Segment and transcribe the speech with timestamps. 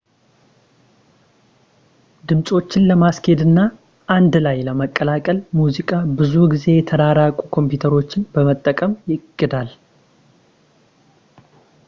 [2.29, 3.59] ድምፆችን ለማስኬድ እና
[4.15, 9.69] አንድ ላይ ለማቀላቀል ሙዚቃ ብዙ ጊዜ የተራቀቁ ኮምፒውተሮችን በመጠቀም ይቀዳል